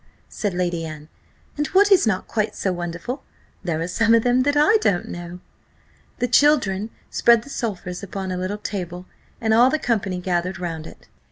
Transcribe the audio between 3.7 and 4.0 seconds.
are